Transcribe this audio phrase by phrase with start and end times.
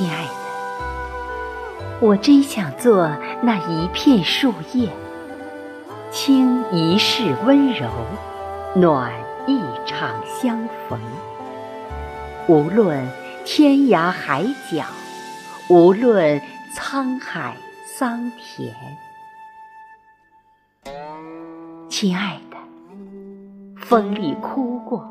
[0.00, 0.32] 亲爱的，
[2.00, 3.06] 我真想做
[3.42, 4.88] 那一片树叶，
[6.10, 7.86] 倾一世温柔，
[8.74, 9.12] 暖
[9.46, 10.98] 一场相逢。
[12.48, 13.06] 无论
[13.44, 14.42] 天涯海
[14.72, 14.86] 角，
[15.68, 16.40] 无论
[16.74, 18.74] 沧海桑田，
[21.90, 22.56] 亲爱的，
[23.76, 25.06] 风里哭过，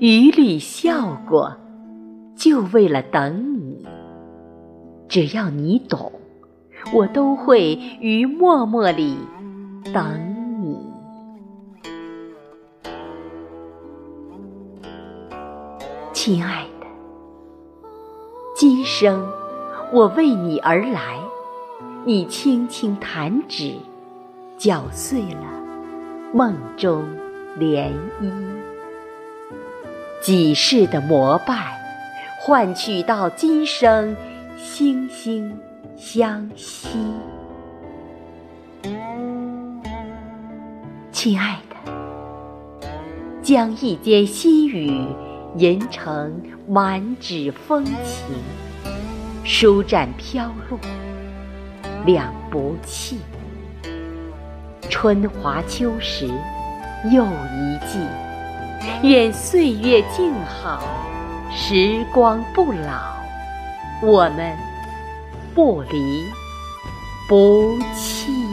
[0.00, 1.56] 雨里笑过。
[2.36, 3.63] 就为了等你，
[5.14, 6.10] 只要你懂，
[6.92, 9.16] 我都会于默默里
[9.92, 10.76] 等你。
[16.12, 16.86] 亲爱的，
[18.56, 19.24] 今生
[19.92, 21.20] 我为你而来，
[22.04, 23.76] 你轻轻弹指，
[24.58, 25.46] 搅碎了
[26.32, 27.04] 梦中
[27.60, 28.32] 涟漪，
[30.20, 31.72] 几世的膜拜。
[32.40, 34.14] 换取到今生
[34.66, 35.52] 惺惺
[35.94, 36.98] 相惜，
[41.12, 41.76] 亲爱的，
[43.42, 45.06] 将一间心语
[45.56, 48.34] 吟成满纸风情，
[49.44, 50.80] 舒展飘落，
[52.06, 53.18] 两不弃。
[54.88, 56.26] 春华秋实
[57.12, 57.98] 又一季，
[59.02, 60.82] 愿岁月静好。
[61.52, 63.14] 时光不老，
[64.02, 64.56] 我们
[65.54, 66.24] 不离
[67.28, 68.43] 不弃。